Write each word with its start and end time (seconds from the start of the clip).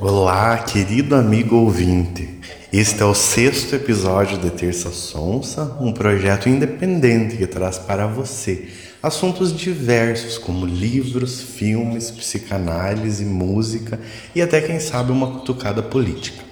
Olá, 0.00 0.58
querido 0.58 1.16
amigo 1.16 1.56
ouvinte. 1.56 2.38
Este 2.72 3.02
é 3.02 3.04
o 3.04 3.14
sexto 3.14 3.74
episódio 3.74 4.38
de 4.38 4.48
Terça 4.50 4.90
Sonsa, 4.90 5.76
um 5.80 5.92
projeto 5.92 6.48
independente 6.48 7.36
que 7.36 7.46
traz 7.46 7.76
para 7.76 8.06
você 8.06 8.68
assuntos 9.02 9.52
diversos 9.56 10.38
como 10.38 10.64
livros, 10.64 11.40
filmes, 11.40 12.12
psicanálise, 12.12 13.24
música 13.24 13.98
e 14.34 14.40
até 14.40 14.60
quem 14.60 14.78
sabe 14.78 15.10
uma 15.10 15.32
cutucada 15.38 15.82
política. 15.82 16.44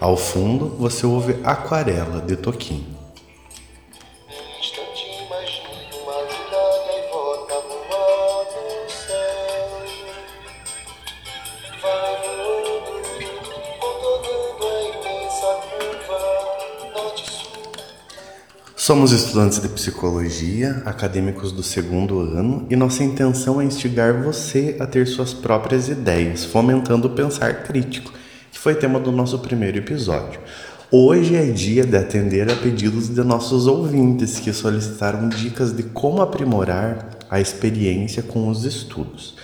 Ao 0.00 0.16
fundo, 0.16 0.76
você 0.78 1.04
ouve 1.04 1.36
Aquarela 1.44 2.22
de 2.22 2.36
Toquinho. 2.36 2.95
Somos 18.86 19.10
estudantes 19.10 19.60
de 19.60 19.68
psicologia, 19.68 20.80
acadêmicos 20.86 21.50
do 21.50 21.60
segundo 21.60 22.20
ano, 22.20 22.68
e 22.70 22.76
nossa 22.76 23.02
intenção 23.02 23.60
é 23.60 23.64
instigar 23.64 24.22
você 24.22 24.76
a 24.78 24.86
ter 24.86 25.08
suas 25.08 25.34
próprias 25.34 25.88
ideias, 25.88 26.44
fomentando 26.44 27.08
o 27.08 27.10
pensar 27.10 27.64
crítico, 27.64 28.12
que 28.52 28.56
foi 28.56 28.76
tema 28.76 29.00
do 29.00 29.10
nosso 29.10 29.40
primeiro 29.40 29.78
episódio. 29.78 30.38
Hoje 30.88 31.34
é 31.34 31.46
dia 31.46 31.84
de 31.84 31.96
atender 31.96 32.48
a 32.48 32.54
pedidos 32.54 33.12
de 33.12 33.24
nossos 33.24 33.66
ouvintes 33.66 34.38
que 34.38 34.52
solicitaram 34.52 35.28
dicas 35.30 35.76
de 35.76 35.82
como 35.82 36.22
aprimorar 36.22 37.08
a 37.28 37.40
experiência 37.40 38.22
com 38.22 38.48
os 38.48 38.62
estudos. 38.62 39.34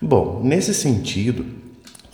Bom, 0.00 0.40
nesse 0.42 0.72
sentido, 0.72 1.44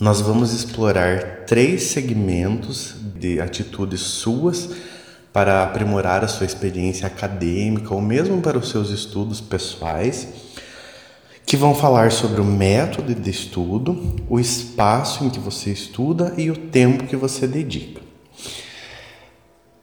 nós 0.01 0.21
vamos 0.21 0.53
explorar 0.53 1.45
três 1.47 1.85
segmentos 1.85 2.97
de 3.17 3.41
atitudes 3.41 4.01
suas 4.01 4.71
para 5.35 5.65
aprimorar 5.65 6.23
a 6.23 6.29
sua 6.29 6.47
experiência 6.47 7.09
acadêmica 7.09 7.93
ou 7.93 8.01
mesmo 8.01 8.41
para 8.41 8.57
os 8.57 8.71
seus 8.71 8.91
estudos 8.91 9.41
pessoais, 9.41 10.29
que 11.45 11.57
vão 11.57 11.75
falar 11.75 12.13
sobre 12.13 12.41
o 12.41 12.45
método 12.45 13.13
de 13.13 13.31
estudo, 13.31 14.15
o 14.29 14.39
espaço 14.39 15.25
em 15.25 15.29
que 15.29 15.41
você 15.41 15.71
estuda 15.71 16.33
e 16.39 16.53
o 16.53 16.57
tempo 16.57 17.09
que 17.09 17.17
você 17.17 17.49
dedica. 17.49 18.01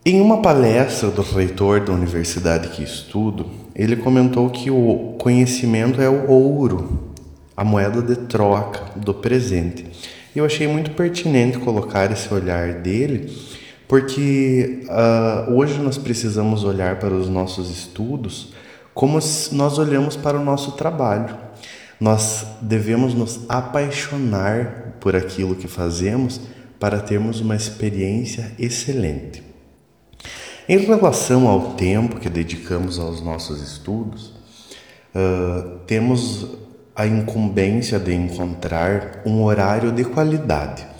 Em 0.05 0.21
uma 0.21 0.41
palestra 0.41 1.11
do 1.11 1.21
reitor 1.21 1.81
da 1.81 1.91
universidade 1.91 2.69
que 2.69 2.81
estudo, 2.81 3.45
ele 3.75 3.97
comentou 3.97 4.49
que 4.49 4.71
o 4.71 5.15
conhecimento 5.19 6.01
é 6.01 6.07
o 6.07 6.31
ouro, 6.31 7.11
a 7.57 7.63
moeda 7.65 8.01
de 8.01 8.15
troca 8.15 8.85
do 8.95 9.13
presente. 9.13 9.85
Eu 10.33 10.45
achei 10.45 10.65
muito 10.65 10.91
pertinente 10.91 11.59
colocar 11.59 12.09
esse 12.09 12.33
olhar 12.33 12.75
dele 12.75 13.29
porque 13.91 14.85
uh, 14.87 15.53
hoje 15.53 15.77
nós 15.81 15.97
precisamos 15.97 16.63
olhar 16.63 16.97
para 16.97 17.13
os 17.13 17.27
nossos 17.27 17.69
estudos 17.69 18.53
como 18.93 19.19
nós 19.51 19.77
olhamos 19.77 20.15
para 20.15 20.39
o 20.39 20.45
nosso 20.45 20.71
trabalho. 20.77 21.35
Nós 21.99 22.47
devemos 22.61 23.13
nos 23.13 23.41
apaixonar 23.49 24.95
por 25.01 25.13
aquilo 25.13 25.55
que 25.55 25.67
fazemos 25.67 26.39
para 26.79 27.01
termos 27.01 27.41
uma 27.41 27.53
experiência 27.53 28.53
excelente. 28.57 29.43
Em 30.69 30.77
relação 30.77 31.49
ao 31.49 31.73
tempo 31.73 32.17
que 32.17 32.29
dedicamos 32.29 32.97
aos 32.97 33.21
nossos 33.21 33.61
estudos, 33.61 34.33
uh, 35.13 35.79
temos 35.85 36.47
a 36.95 37.05
incumbência 37.05 37.99
de 37.99 38.13
encontrar 38.13 39.21
um 39.25 39.43
horário 39.43 39.91
de 39.91 40.05
qualidade 40.05 40.90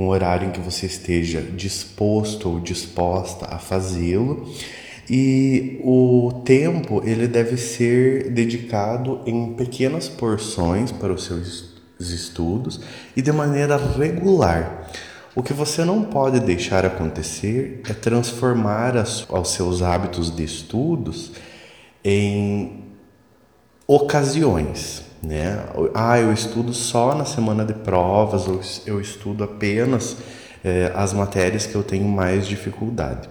um 0.00 0.08
horário 0.08 0.48
em 0.48 0.50
que 0.50 0.60
você 0.60 0.86
esteja 0.86 1.42
disposto 1.42 2.48
ou 2.48 2.58
disposta 2.58 3.46
a 3.54 3.58
fazê-lo. 3.58 4.50
E 5.08 5.80
o 5.82 6.42
tempo 6.44 7.02
ele 7.04 7.28
deve 7.28 7.56
ser 7.56 8.30
dedicado 8.30 9.20
em 9.26 9.52
pequenas 9.54 10.08
porções 10.08 10.90
para 10.90 11.12
os 11.12 11.24
seus 11.24 11.74
estudos 11.98 12.80
e 13.14 13.20
de 13.20 13.30
maneira 13.30 13.76
regular. 13.76 14.88
O 15.34 15.42
que 15.42 15.52
você 15.52 15.84
não 15.84 16.02
pode 16.04 16.40
deixar 16.40 16.86
acontecer 16.86 17.82
é 17.88 17.92
transformar 17.92 18.96
as, 18.96 19.28
os 19.28 19.50
seus 19.50 19.82
hábitos 19.82 20.34
de 20.34 20.44
estudos 20.44 21.32
em 22.02 22.89
ocasiões 23.94 25.10
né? 25.22 25.64
Ah, 25.94 26.18
eu 26.18 26.32
estudo 26.32 26.72
só 26.72 27.14
na 27.14 27.24
semana 27.24 27.64
de 27.64 27.74
provas, 27.74 28.48
ou 28.48 28.60
eu 28.86 29.00
estudo 29.00 29.44
apenas 29.44 30.16
é, 30.64 30.90
as 30.94 31.12
matérias 31.12 31.66
que 31.66 31.74
eu 31.74 31.82
tenho 31.82 32.08
mais 32.08 32.46
dificuldade. 32.46 33.28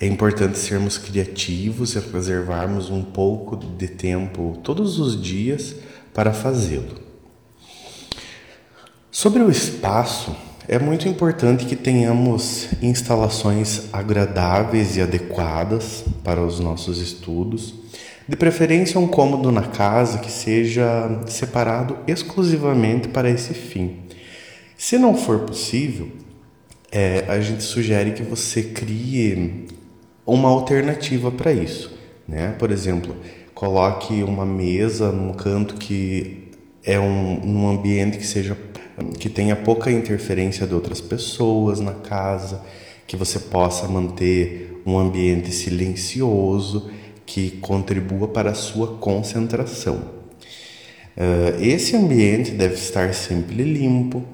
É 0.00 0.06
importante 0.06 0.58
sermos 0.58 0.96
criativos 0.96 1.94
e 1.94 1.98
reservarmos 1.98 2.90
um 2.90 3.02
pouco 3.02 3.56
de 3.56 3.88
tempo 3.88 4.58
todos 4.62 5.00
os 5.00 5.20
dias 5.20 5.74
para 6.14 6.32
fazê-lo. 6.32 7.08
Sobre 9.10 9.42
o 9.42 9.50
espaço, 9.50 10.36
é 10.68 10.78
muito 10.78 11.08
importante 11.08 11.64
que 11.64 11.74
tenhamos 11.74 12.68
instalações 12.82 13.88
agradáveis 13.92 14.96
e 14.96 15.00
adequadas 15.00 16.04
para 16.22 16.44
os 16.44 16.60
nossos 16.60 17.00
estudos 17.00 17.87
de 18.28 18.36
preferência, 18.36 19.00
um 19.00 19.08
cômodo 19.08 19.50
na 19.50 19.62
casa 19.62 20.18
que 20.18 20.30
seja 20.30 21.18
separado 21.26 21.96
exclusivamente 22.06 23.08
para 23.08 23.30
esse 23.30 23.54
fim. 23.54 23.96
Se 24.76 24.98
não 24.98 25.16
for 25.16 25.40
possível, 25.40 26.08
é, 26.92 27.24
a 27.26 27.40
gente 27.40 27.62
sugere 27.62 28.12
que 28.12 28.22
você 28.22 28.62
crie 28.62 29.66
uma 30.26 30.50
alternativa 30.50 31.30
para 31.30 31.52
isso. 31.52 31.90
Né? 32.28 32.54
Por 32.58 32.70
exemplo, 32.70 33.16
coloque 33.54 34.22
uma 34.22 34.44
mesa 34.44 35.10
num 35.10 35.32
canto 35.32 35.76
que 35.76 36.48
é 36.84 37.00
um, 37.00 37.40
um 37.44 37.68
ambiente 37.70 38.18
que 38.18 38.26
seja 38.26 38.56
que 39.18 39.28
tenha 39.28 39.54
pouca 39.54 39.92
interferência 39.92 40.66
de 40.66 40.74
outras 40.74 41.00
pessoas 41.00 41.78
na 41.78 41.92
casa, 41.92 42.62
que 43.06 43.16
você 43.16 43.38
possa 43.38 43.86
manter 43.86 44.82
um 44.84 44.98
ambiente 44.98 45.52
silencioso 45.52 46.90
que 47.28 47.50
contribua 47.60 48.26
para 48.28 48.52
a 48.52 48.54
sua 48.54 48.96
concentração. 48.96 49.96
Uh, 51.14 51.60
esse 51.60 51.94
ambiente 51.94 52.52
deve 52.52 52.74
estar 52.74 53.12
sempre 53.12 53.62
limpo, 53.62 54.24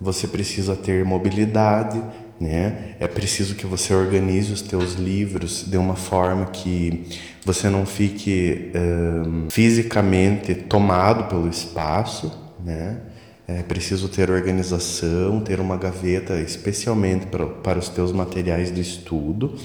você 0.00 0.28
precisa 0.28 0.76
ter 0.76 1.04
mobilidade, 1.04 2.00
né? 2.38 2.94
É 3.00 3.08
preciso 3.08 3.56
que 3.56 3.66
você 3.66 3.92
organize 3.92 4.52
os 4.52 4.62
teus 4.62 4.94
livros 4.94 5.64
de 5.66 5.76
uma 5.76 5.96
forma 5.96 6.46
que 6.46 7.06
você 7.44 7.68
não 7.68 7.84
fique 7.84 8.70
uh, 8.70 9.50
fisicamente 9.50 10.54
tomado 10.54 11.24
pelo 11.24 11.48
espaço, 11.48 12.32
né? 12.64 13.00
É 13.48 13.62
preciso 13.62 14.08
ter 14.08 14.30
organização, 14.30 15.40
ter 15.40 15.58
uma 15.60 15.76
gaveta 15.76 16.40
especialmente 16.40 17.26
para, 17.26 17.46
para 17.46 17.78
os 17.78 17.88
teus 17.88 18.12
materiais 18.12 18.72
de 18.72 18.80
estudo, 18.80 19.56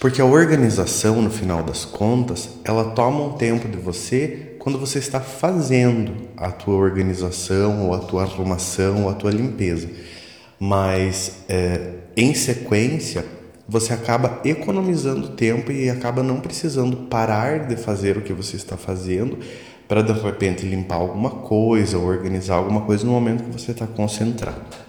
porque 0.00 0.20
a 0.20 0.24
organização, 0.24 1.20
no 1.20 1.30
final 1.30 1.62
das 1.62 1.84
contas, 1.84 2.50
ela 2.64 2.92
toma 2.92 3.24
um 3.24 3.32
tempo 3.32 3.68
de 3.68 3.76
você 3.76 4.54
quando 4.58 4.78
você 4.78 4.98
está 4.98 5.20
fazendo 5.20 6.12
a 6.36 6.50
tua 6.50 6.76
organização, 6.76 7.86
ou 7.86 7.94
a 7.94 7.98
tua 7.98 8.22
arrumação, 8.22 9.04
ou 9.04 9.10
a 9.10 9.14
tua 9.14 9.30
limpeza. 9.30 9.88
Mas 10.60 11.42
é, 11.48 11.94
em 12.16 12.34
sequência, 12.34 13.24
você 13.68 13.92
acaba 13.92 14.40
economizando 14.44 15.30
tempo 15.30 15.72
e 15.72 15.90
acaba 15.90 16.22
não 16.22 16.40
precisando 16.40 17.08
parar 17.08 17.66
de 17.66 17.76
fazer 17.76 18.16
o 18.16 18.22
que 18.22 18.32
você 18.32 18.56
está 18.56 18.76
fazendo 18.76 19.38
para 19.88 20.02
de 20.02 20.12
repente 20.12 20.66
limpar 20.66 20.96
alguma 20.96 21.30
coisa 21.30 21.98
ou 21.98 22.06
organizar 22.06 22.56
alguma 22.56 22.82
coisa 22.82 23.04
no 23.04 23.12
momento 23.12 23.44
que 23.44 23.50
você 23.50 23.72
está 23.72 23.86
concentrado. 23.86 24.87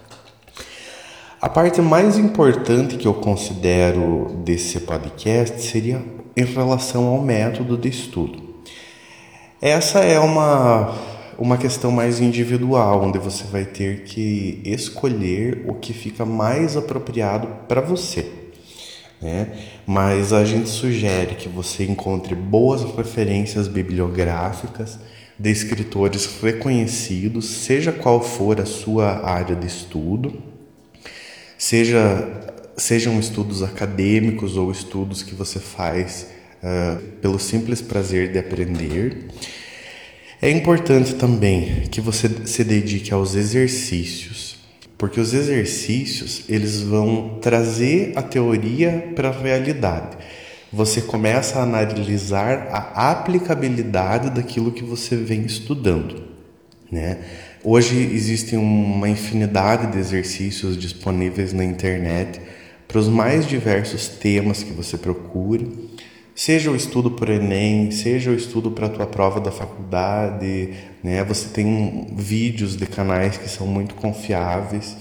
A 1.42 1.48
parte 1.48 1.82
mais 1.82 2.18
importante 2.18 2.98
que 2.98 3.08
eu 3.08 3.14
considero 3.14 4.42
desse 4.44 4.82
podcast 4.82 5.62
seria 5.62 6.04
em 6.36 6.44
relação 6.44 7.06
ao 7.06 7.22
método 7.22 7.78
de 7.78 7.88
estudo. 7.88 8.44
Essa 9.62 10.00
é 10.00 10.20
uma, 10.20 10.94
uma 11.38 11.58
questão 11.58 11.92
mais 11.92 12.20
individual, 12.20 13.06
onde 13.06 13.18
você 13.20 13.46
vai 13.46 13.64
ter 13.64 14.04
que 14.04 14.62
escolher 14.66 15.64
o 15.66 15.76
que 15.76 15.94
fica 15.94 16.26
mais 16.26 16.76
apropriado 16.76 17.48
para 17.70 17.80
você. 17.80 18.30
Né? 19.22 19.48
Mas 19.88 20.34
a 20.34 20.44
gente 20.44 20.68
sugere 20.68 21.36
que 21.36 21.48
você 21.48 21.86
encontre 21.86 22.36
boas 22.36 22.84
referências 22.84 23.66
bibliográficas 23.70 25.00
de 25.40 25.50
escritores 25.50 26.42
reconhecidos, 26.42 27.46
seja 27.46 27.94
qual 27.94 28.22
for 28.22 28.60
a 28.60 28.66
sua 28.66 29.26
área 29.26 29.56
de 29.56 29.68
estudo 29.68 30.49
seja 31.60 32.40
sejam 32.78 33.20
estudos 33.20 33.62
acadêmicos 33.62 34.56
ou 34.56 34.72
estudos 34.72 35.22
que 35.22 35.36
você 35.36 35.60
faz 35.60 36.28
uh, 36.64 37.02
pelo 37.22 37.38
simples 37.38 37.82
prazer 37.82 38.32
de 38.32 38.40
aprender. 38.40 39.28
É 40.42 40.50
importante 40.50 41.16
também 41.16 41.84
que 41.92 42.00
você 42.00 42.30
se 42.46 42.64
dedique 42.64 43.14
aos 43.14 43.36
exercícios, 43.36 44.58
porque 44.98 45.20
os 45.20 45.34
exercícios 45.34 46.46
eles 46.48 46.82
vão 46.82 47.38
trazer 47.42 48.14
a 48.16 48.22
teoria 48.22 49.12
para 49.14 49.28
a 49.28 49.38
realidade. 49.38 50.18
Você 50.72 51.02
começa 51.02 51.60
a 51.60 51.64
analisar 51.64 52.70
a 52.72 53.12
aplicabilidade 53.12 54.30
daquilo 54.30 54.72
que 54.72 54.84
você 54.84 55.18
vem 55.18 55.42
estudando, 55.42 56.24
né? 56.90 57.18
Hoje 57.62 57.98
existem 58.14 58.58
uma 58.58 59.10
infinidade 59.10 59.92
de 59.92 60.00
exercícios 60.00 60.78
disponíveis 60.78 61.52
na 61.52 61.66
internet 61.66 62.40
para 62.88 62.98
os 62.98 63.10
mais 63.10 63.46
diversos 63.46 64.08
temas 64.08 64.64
que 64.64 64.72
você 64.72 64.98
procure. 64.98 65.90
Seja 66.34 66.72
o 66.72 66.76
estudo 66.76 67.12
por 67.12 67.30
Enem, 67.30 67.92
seja 67.92 68.32
o 68.32 68.34
estudo 68.34 68.72
para 68.72 68.86
a 68.86 68.90
tua 68.90 69.06
prova 69.06 69.42
da 69.42 69.52
faculdade, 69.52 70.74
né? 71.04 71.22
Você 71.26 71.50
tem 71.50 72.08
vídeos 72.16 72.78
de 72.78 72.86
canais 72.86 73.38
que 73.38 73.50
são 73.50 73.68
muito 73.68 73.94
confiáveis. 73.96 74.96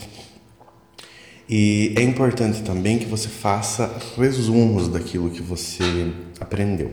E 1.48 1.94
é 1.96 2.02
importante 2.02 2.62
também 2.62 2.98
que 2.98 3.06
você 3.06 3.28
faça 3.28 3.96
resumos 4.16 4.88
daquilo 4.88 5.30
que 5.30 5.42
você 5.42 6.12
aprendeu. 6.40 6.90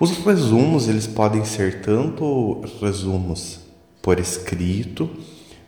Os 0.00 0.10
resumos, 0.18 0.88
eles 0.88 1.06
podem 1.06 1.44
ser 1.44 1.80
tanto 1.80 2.60
resumos 2.82 3.69
por 4.02 4.18
escrito, 4.18 5.10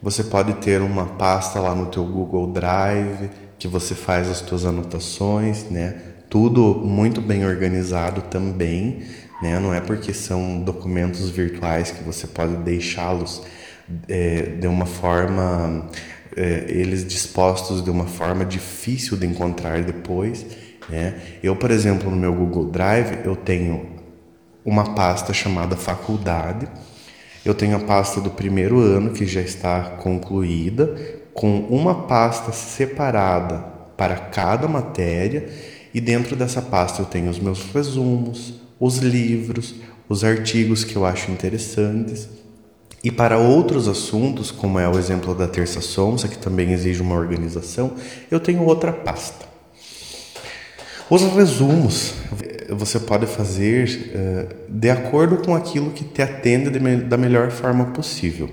você 0.02 0.25
pode 0.25 0.55
ter 0.55 0.81
uma 0.81 1.06
pasta 1.06 1.61
lá 1.61 1.75
no 1.75 1.87
teu 1.87 2.05
Google 2.05 2.49
Drive 2.52 3.31
que 3.58 3.69
você 3.69 3.94
faz 3.94 4.29
as 4.29 4.38
suas 4.38 4.64
anotações, 4.64 5.64
né? 5.70 6.12
tudo 6.32 6.81
muito 6.82 7.20
bem 7.20 7.44
organizado 7.44 8.23
também, 8.23 9.02
né? 9.43 9.58
Não 9.58 9.75
é 9.75 9.82
porque 9.82 10.14
são 10.14 10.62
documentos 10.62 11.29
virtuais 11.29 11.90
que 11.90 12.02
você 12.02 12.26
pode 12.26 12.56
deixá-los 12.56 13.43
é, 14.08 14.56
de 14.58 14.67
uma 14.67 14.87
forma, 14.87 15.90
é, 16.35 16.64
eles 16.69 17.06
dispostos 17.06 17.85
de 17.85 17.90
uma 17.90 18.06
forma 18.06 18.46
difícil 18.46 19.14
de 19.19 19.26
encontrar 19.26 19.82
depois, 19.82 20.46
né? 20.88 21.20
Eu, 21.43 21.55
por 21.55 21.70
exemplo, 21.70 22.11
no 22.11 22.17
meu 22.17 22.32
Google 22.32 22.70
Drive, 22.70 23.26
eu 23.26 23.37
tenho 23.37 23.90
uma 24.64 24.94
pasta 24.94 25.35
chamada 25.35 25.76
faculdade, 25.76 26.67
eu 27.44 27.54
tenho 27.54 27.76
a 27.76 27.80
pasta 27.80 28.20
do 28.20 28.30
primeiro 28.30 28.78
ano 28.78 29.10
que 29.10 29.26
já 29.26 29.40
está 29.40 29.80
concluída, 29.82 30.94
com 31.34 31.60
uma 31.70 32.06
pasta 32.06 32.52
separada 32.52 33.58
para 33.96 34.16
cada 34.16 34.68
matéria 34.68 35.48
e 35.92 36.00
dentro 36.00 36.36
dessa 36.36 36.62
pasta 36.62 37.02
eu 37.02 37.06
tenho 37.06 37.30
os 37.30 37.38
meus 37.38 37.64
resumos, 37.72 38.54
os 38.78 38.98
livros, 38.98 39.74
os 40.08 40.24
artigos 40.24 40.84
que 40.84 40.96
eu 40.96 41.04
acho 41.04 41.30
interessantes. 41.30 42.28
E 43.04 43.10
para 43.10 43.36
outros 43.36 43.88
assuntos, 43.88 44.50
como 44.50 44.78
é 44.78 44.88
o 44.88 44.96
exemplo 44.96 45.34
da 45.34 45.48
terça 45.48 45.80
sonsa, 45.80 46.28
que 46.28 46.38
também 46.38 46.72
exige 46.72 47.02
uma 47.02 47.16
organização, 47.16 47.92
eu 48.30 48.38
tenho 48.38 48.62
outra 48.64 48.92
pasta. 48.92 49.46
Os 51.10 51.22
resumos 51.34 52.14
você 52.74 52.98
pode 52.98 53.26
fazer 53.26 53.88
uh, 54.14 54.54
de 54.69 54.90
acordo 54.90 55.38
com 55.38 55.54
aquilo 55.54 55.90
que 55.90 56.04
te 56.04 56.22
atende 56.22 56.70
da 57.00 57.16
melhor 57.16 57.50
forma 57.50 57.86
possível. 57.86 58.48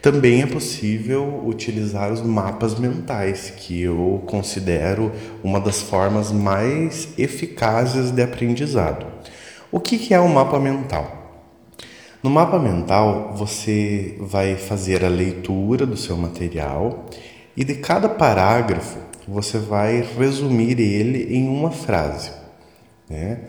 Também 0.00 0.42
é 0.42 0.46
possível 0.46 1.42
utilizar 1.46 2.12
os 2.12 2.20
mapas 2.20 2.78
mentais, 2.78 3.52
que 3.56 3.82
eu 3.82 4.22
considero 4.26 5.10
uma 5.42 5.58
das 5.58 5.80
formas 5.80 6.30
mais 6.30 7.08
eficazes 7.16 8.10
de 8.10 8.22
aprendizado. 8.22 9.06
O 9.72 9.80
que 9.80 10.12
é 10.12 10.20
o 10.20 10.24
um 10.24 10.28
mapa 10.28 10.60
mental? 10.60 11.24
No 12.22 12.30
mapa 12.30 12.58
mental, 12.58 13.34
você 13.36 14.16
vai 14.18 14.56
fazer 14.56 15.04
a 15.04 15.08
leitura 15.08 15.84
do 15.84 15.96
seu 15.96 16.16
material 16.16 17.06
e 17.56 17.64
de 17.64 17.74
cada 17.74 18.08
parágrafo 18.08 18.98
você 19.26 19.58
vai 19.58 20.06
resumir 20.18 20.80
ele 20.80 21.34
em 21.34 21.48
uma 21.48 21.70
frase. 21.70 22.30
Né? 23.08 23.40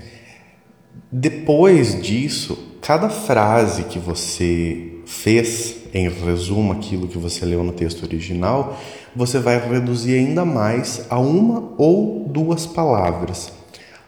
Depois 1.12 2.02
disso, 2.02 2.78
cada 2.82 3.10
frase 3.10 3.84
que 3.84 4.00
você 4.00 4.96
fez 5.06 5.78
em 5.94 6.10
resumo 6.10 6.74
aquilo 6.74 7.08
que 7.08 7.18
você 7.18 7.46
leu 7.46 7.64
no 7.64 7.72
texto 7.72 8.04
original, 8.04 8.78
você 9.16 9.40
vai 9.40 9.58
reduzir 9.58 10.18
ainda 10.18 10.44
mais 10.44 11.06
a 11.10 11.20
uma 11.20 11.74
ou 11.78 12.28
duas 12.28 12.66
palavras. 12.66 13.52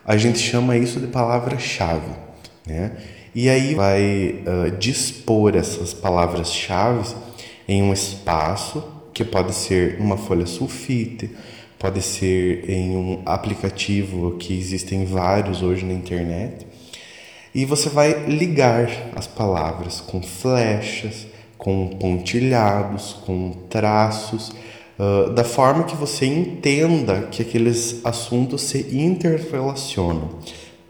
A 0.06 0.18
gente 0.18 0.40
chama 0.40 0.78
isso 0.78 1.00
de 1.00 1.08
palavra-chave, 1.08 2.12
né? 2.66 2.92
E 3.34 3.50
aí 3.50 3.76
vai 3.76 4.44
uh, 4.46 4.72
dispor 4.78 5.56
essas 5.56 5.94
palavras-chave 5.94 7.16
em 7.68 7.84
um 7.84 7.94
espaço 7.94 8.84
que 9.14 9.24
pode 9.24 9.54
ser 9.54 9.98
uma 10.00 10.18
folha 10.18 10.46
sulfite, 10.46 11.30
pode 11.78 12.02
ser 12.02 12.70
em 12.70 12.96
um 12.96 13.22
aplicativo 13.26 14.38
que 14.38 14.58
existem 14.58 15.06
vários 15.06 15.62
hoje 15.62 15.86
na 15.86 15.94
internet. 15.94 16.66
E 17.58 17.66
você 17.66 17.90
vai 17.90 18.26
ligar 18.28 18.88
as 19.16 19.26
palavras 19.26 20.00
com 20.00 20.22
flechas, 20.22 21.26
com 21.58 21.88
pontilhados, 21.88 23.14
com 23.26 23.52
traços, 23.68 24.50
uh, 25.00 25.32
da 25.32 25.44
forma 25.44 25.84
que 25.84 25.96
você 25.96 26.28
entenda 26.28 27.24
que 27.32 27.42
aqueles 27.42 28.00
assuntos 28.06 28.62
se 28.62 28.96
interrelacionam. 28.96 30.38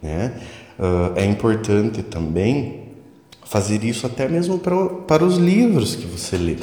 Né? 0.04 0.34
Uh, 0.78 1.18
é 1.18 1.24
importante 1.24 2.04
também 2.04 2.90
fazer 3.46 3.86
isso 3.86 4.06
até 4.06 4.28
mesmo 4.28 4.60
para, 4.60 4.90
para 5.08 5.24
os 5.24 5.38
livros 5.38 5.96
que 5.96 6.06
você 6.06 6.36
lê. 6.36 6.58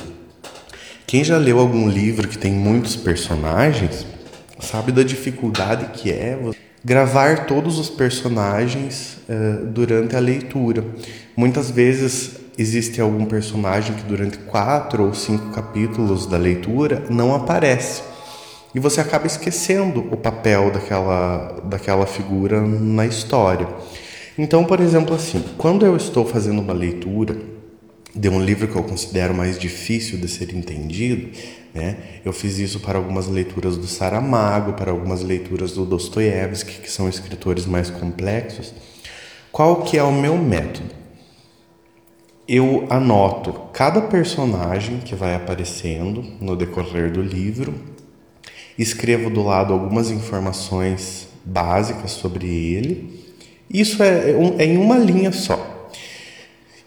Quem 1.07 1.25
já 1.25 1.39
leu 1.39 1.59
algum 1.59 1.89
livro 1.89 2.29
que 2.29 2.37
tem 2.37 2.53
muitos 2.53 2.95
personagens 2.95 4.07
sabe 4.61 4.93
da 4.93 5.03
dificuldade 5.03 5.99
que 5.99 6.13
é 6.13 6.39
gravar 6.85 7.47
todos 7.47 7.79
os 7.79 7.89
personagens 7.89 9.19
uh, 9.29 9.65
durante 9.67 10.15
a 10.15 10.21
leitura. 10.21 10.85
Muitas 11.37 11.71
vezes 11.71 12.37
existe 12.59 13.01
algum 13.01 13.25
personagem 13.25 13.97
que 13.97 14.03
durante 14.03 14.39
quatro 14.39 15.05
ou 15.05 15.15
cinco 15.15 15.51
capítulos 15.51 16.27
da 16.27 16.37
leitura 16.37 17.05
não 17.09 17.35
aparece. 17.35 18.03
E 18.75 18.81
você 18.81 19.01
acaba 19.01 19.27
esquecendo 19.27 20.01
o 20.11 20.17
papel 20.17 20.71
daquela, 20.71 21.61
daquela 21.65 22.07
figura 22.07 22.61
na 22.61 23.07
história. 23.07 23.69
Então, 24.37 24.65
por 24.65 24.81
exemplo, 24.81 25.15
assim, 25.15 25.43
quando 25.57 25.87
eu 25.87 25.97
estou 25.97 26.27
fazendo 26.27 26.61
uma 26.61 26.73
leitura 26.73 27.37
de 28.15 28.29
um 28.29 28.41
livro 28.41 28.69
que 28.69 28.77
eu 28.77 28.83
considero 28.83 29.35
mais 29.35 29.59
difícil 29.59 30.19
de 30.19 30.29
ser 30.29 30.55
entendido, 30.55 31.31
né? 31.75 31.97
Eu 32.25 32.33
fiz 32.33 32.59
isso 32.59 32.81
para 32.81 32.99
algumas 32.99 33.27
leituras 33.27 33.77
do 33.77 33.87
Saramago, 33.87 34.75
para 34.75 34.91
algumas 34.91 35.23
leituras 35.23 35.73
do 35.73 35.85
Dostoiévski, 35.85 36.81
que 36.81 36.91
são 36.91 37.09
escritores 37.09 37.67
mais 37.67 37.91
complexos. 37.91 38.73
Qual 39.51 39.83
que 39.83 39.99
é 39.99 40.03
o 40.03 40.13
meu 40.13 40.37
método? 40.37 41.05
eu 42.47 42.87
anoto 42.91 43.53
cada 43.73 44.03
personagem 44.03 44.99
que 44.99 45.15
vai 45.15 45.35
aparecendo 45.35 46.23
no 46.41 46.55
decorrer 46.55 47.11
do 47.11 47.23
livro, 47.23 47.75
escrevo 48.79 49.31
do 49.31 49.43
lado 49.43 49.73
algumas 49.73 50.11
informações 50.11 51.29
básicas 51.45 52.11
sobre 52.11 52.47
ele. 52.47 53.25
Isso 53.69 54.03
é, 54.03 54.31
é, 54.59 54.65
em 54.65 54.77
uma 54.77 54.99
linha 54.99 55.33
só. 55.33 55.64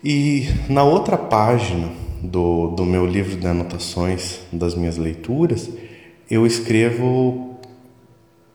E 0.10 0.48
na 0.70 0.86
outra 0.86 1.18
página 1.18 1.90
do, 2.22 2.68
do 2.68 2.86
meu 2.86 3.06
livro 3.06 3.36
de 3.36 3.46
anotações 3.46 4.40
das 4.54 4.74
minhas 4.74 4.96
leituras, 4.96 5.70
eu 6.32 6.48
escrevo 6.48 7.60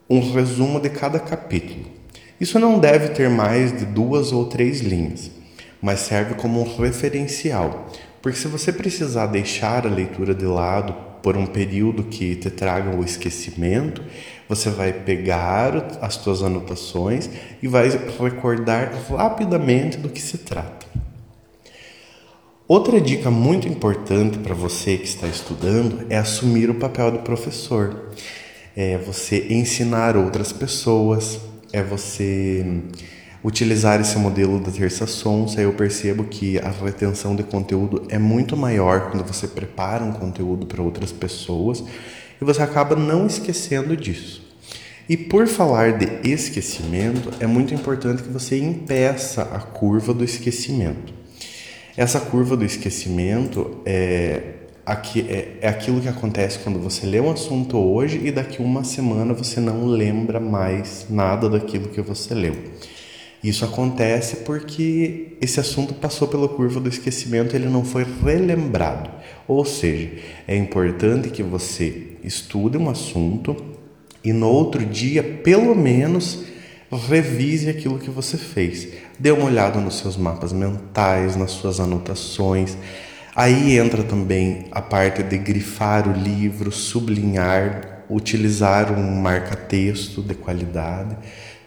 um 0.09 0.31
resumo 0.33 0.79
de 0.79 0.89
cada 0.89 1.19
capítulo. 1.19 1.85
Isso 2.41 2.57
não 2.57 2.79
deve 2.79 3.09
ter 3.09 3.29
mais 3.29 3.77
de 3.77 3.85
duas 3.85 4.31
ou 4.31 4.45
três 4.45 4.81
linhas 4.81 5.29
mas 5.83 5.99
serve 5.99 6.35
como 6.35 6.61
um 6.61 6.77
referencial. 6.77 7.89
Porque 8.21 8.37
se 8.37 8.47
você 8.47 8.71
precisar 8.71 9.25
deixar 9.27 9.85
a 9.85 9.89
leitura 9.89 10.33
de 10.33 10.45
lado 10.45 10.95
por 11.21 11.35
um 11.35 11.45
período 11.45 12.03
que 12.03 12.37
te 12.37 12.49
traga 12.49 12.95
o 12.95 13.03
esquecimento, 13.03 14.01
você 14.47 14.69
vai 14.69 14.93
pegar 14.93 15.97
as 16.01 16.13
suas 16.15 16.41
anotações 16.41 17.29
e 17.61 17.67
vai 17.67 17.89
recordar 18.17 18.93
rapidamente 19.09 19.97
do 19.97 20.07
que 20.07 20.21
se 20.21 20.37
trata. 20.37 20.92
Outra 22.73 22.99
dica 22.99 23.29
muito 23.29 23.67
importante 23.67 24.39
para 24.39 24.55
você 24.55 24.97
que 24.97 25.05
está 25.05 25.27
estudando 25.27 26.07
é 26.09 26.17
assumir 26.17 26.71
o 26.71 26.73
papel 26.73 27.11
do 27.11 27.19
professor. 27.19 28.09
É 28.75 28.97
você 28.97 29.45
ensinar 29.51 30.17
outras 30.17 30.51
pessoas, 30.51 31.39
é 31.71 31.83
você 31.83 32.81
utilizar 33.43 34.01
esse 34.01 34.17
modelo 34.17 34.59
da 34.59 34.71
terça 34.71 35.05
sonsa, 35.05 35.61
eu 35.61 35.71
percebo 35.73 36.23
que 36.23 36.57
a 36.57 36.71
retenção 36.71 37.35
de 37.35 37.43
conteúdo 37.43 38.07
é 38.09 38.17
muito 38.17 38.57
maior 38.57 39.11
quando 39.11 39.23
você 39.23 39.47
prepara 39.47 40.03
um 40.03 40.11
conteúdo 40.11 40.65
para 40.65 40.81
outras 40.81 41.11
pessoas 41.11 41.83
e 42.41 42.43
você 42.43 42.63
acaba 42.63 42.95
não 42.95 43.27
esquecendo 43.27 43.95
disso. 43.95 44.41
E 45.07 45.15
por 45.15 45.45
falar 45.45 45.95
de 45.99 46.27
esquecimento, 46.27 47.29
é 47.39 47.45
muito 47.45 47.71
importante 47.71 48.23
que 48.23 48.29
você 48.29 48.57
impeça 48.57 49.43
a 49.43 49.59
curva 49.59 50.11
do 50.11 50.23
esquecimento. 50.23 51.21
Essa 51.95 52.19
curva 52.19 52.57
do 52.57 52.65
esquecimento 52.65 53.77
é, 53.85 54.41
aqui, 54.83 55.21
é, 55.29 55.59
é 55.61 55.67
aquilo 55.67 56.01
que 56.01 56.07
acontece 56.07 56.57
quando 56.57 56.79
você 56.79 57.05
lê 57.05 57.19
um 57.19 57.29
assunto 57.29 57.77
hoje 57.77 58.19
e 58.23 58.31
daqui 58.31 58.63
uma 58.63 58.83
semana 58.83 59.31
você 59.31 59.59
não 59.59 59.85
lembra 59.85 60.39
mais 60.39 61.05
nada 61.07 61.47
daquilo 61.47 61.89
que 61.89 62.01
você 62.01 62.33
leu. 62.33 62.55
Isso 63.43 63.63
acontece 63.63 64.37
porque 64.37 65.37
esse 65.39 65.59
assunto 65.59 65.93
passou 65.93 66.27
pela 66.27 66.47
curva 66.47 66.79
do 66.79 66.89
esquecimento, 66.89 67.55
ele 67.55 67.67
não 67.67 67.85
foi 67.85 68.07
relembrado. 68.23 69.11
Ou 69.47 69.63
seja, 69.63 70.13
é 70.47 70.55
importante 70.57 71.29
que 71.29 71.43
você 71.43 72.13
estude 72.23 72.75
um 72.75 72.89
assunto 72.89 73.55
e 74.23 74.33
no 74.33 74.47
outro 74.47 74.83
dia, 74.83 75.21
pelo 75.21 75.75
menos, 75.75 76.43
revise 76.91 77.69
aquilo 77.69 77.99
que 77.99 78.09
você 78.09 78.37
fez. 78.37 78.87
Dê 79.19 79.31
uma 79.31 79.45
olhada 79.45 79.79
nos 79.79 79.99
seus 79.99 80.17
mapas 80.17 80.51
mentais, 80.51 81.35
nas 81.35 81.51
suas 81.51 81.79
anotações. 81.79 82.77
Aí 83.35 83.77
entra 83.77 84.03
também 84.03 84.65
a 84.71 84.81
parte 84.81 85.23
de 85.23 85.37
grifar 85.37 86.07
o 86.07 86.13
livro, 86.13 86.71
sublinhar, 86.71 88.03
utilizar 88.09 88.91
um 88.91 89.21
marca-texto 89.21 90.21
de 90.21 90.35
qualidade. 90.35 91.17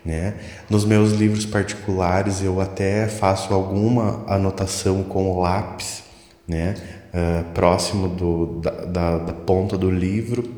Né? 0.05 0.35
Nos 0.71 0.85
meus 0.85 1.13
livros 1.13 1.45
particulares 1.45 2.41
eu 2.41 2.61
até 2.61 3.09
faço 3.09 3.53
alguma 3.53 4.25
anotação 4.29 5.03
com 5.03 5.41
lápis, 5.41 6.05
né? 6.47 6.77
Uh, 7.13 7.45
próximo 7.53 8.09
do, 8.09 8.61
da, 8.61 8.71
da, 8.71 9.19
da, 9.19 9.33
ponta 9.33 9.77
do 9.77 9.91
livro, 9.91 10.49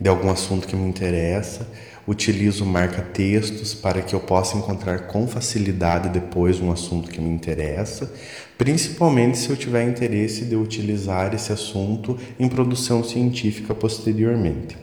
de 0.00 0.08
algum 0.08 0.30
assunto 0.30 0.66
que 0.66 0.76
me 0.76 0.88
interessa. 0.88 1.66
Utilizo 2.06 2.64
marca-textos 2.64 3.74
para 3.74 4.00
que 4.00 4.14
eu 4.14 4.20
possa 4.20 4.56
encontrar 4.56 5.08
com 5.08 5.26
facilidade 5.26 6.08
depois 6.08 6.60
um 6.60 6.70
assunto 6.70 7.10
que 7.10 7.20
me 7.20 7.28
interessa, 7.28 8.12
principalmente 8.56 9.36
se 9.38 9.50
eu 9.50 9.56
tiver 9.56 9.82
interesse 9.88 10.44
de 10.44 10.54
utilizar 10.54 11.34
esse 11.34 11.52
assunto 11.52 12.16
em 12.38 12.48
produção 12.48 13.02
científica 13.02 13.74
posteriormente. 13.74 14.76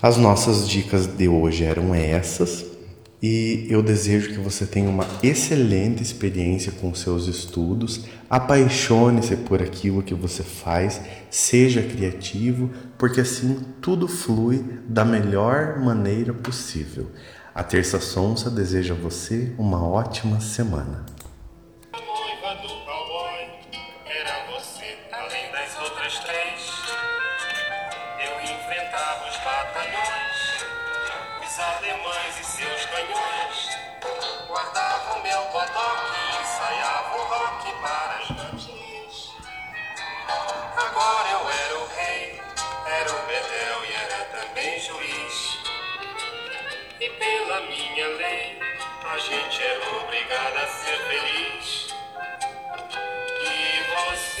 As 0.00 0.16
nossas 0.16 0.66
dicas 0.66 1.06
de 1.06 1.28
hoje 1.28 1.64
eram 1.64 1.94
essas 1.94 2.69
e 3.22 3.66
eu 3.68 3.82
desejo 3.82 4.30
que 4.30 4.38
você 4.38 4.64
tenha 4.64 4.88
uma 4.88 5.06
excelente 5.22 6.02
experiência 6.02 6.72
com 6.72 6.94
seus 6.94 7.26
estudos. 7.26 8.06
Apaixone-se 8.30 9.36
por 9.36 9.60
aquilo 9.60 10.02
que 10.02 10.14
você 10.14 10.42
faz, 10.42 11.00
seja 11.28 11.82
criativo, 11.82 12.70
porque 12.96 13.20
assim 13.20 13.58
tudo 13.80 14.08
flui 14.08 14.64
da 14.88 15.04
melhor 15.04 15.78
maneira 15.80 16.32
possível. 16.32 17.08
A 17.54 17.62
Terça 17.62 18.00
Sonsa 18.00 18.48
deseja 18.48 18.94
a 18.94 18.96
você 18.96 19.52
uma 19.58 19.86
ótima 19.86 20.40
semana. 20.40 21.04
Alemães 31.80 32.38
e 32.38 32.44
seus 32.44 32.84
canhões 32.84 33.78
guardavam 34.46 35.22
meu 35.22 35.42
bodoque 35.44 36.12
e 36.20 36.42
ensaiavam 36.42 37.26
rock 37.26 37.72
para 37.80 38.18
as 38.18 38.30
gatinhas. 38.32 39.34
Agora 40.76 41.28
eu 41.30 41.48
era 41.48 41.78
o 41.78 41.86
rei, 41.88 42.42
era 42.86 43.10
o 43.10 43.26
bedel 43.26 43.84
e 43.88 43.92
era 43.94 44.24
também 44.26 44.78
juiz. 44.78 45.58
E 47.00 47.08
pela 47.08 47.60
minha 47.60 48.08
lei, 48.08 48.58
a 49.02 49.18
gente 49.18 49.62
era 49.62 49.96
obrigada 49.96 50.60
a 50.60 50.66
ser 50.66 50.98